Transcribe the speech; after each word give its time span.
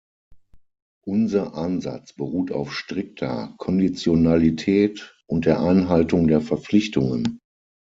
Unser 1.05 1.53
Ansatz 1.53 2.13
beruht 2.13 2.51
auf 2.51 2.73
strikter 2.73 3.53
Konditionalität 3.59 5.15
und 5.27 5.45
der 5.45 5.59
Einhaltung 5.61 6.27
der 6.27 6.41
Verpflichtungen. 6.41 7.37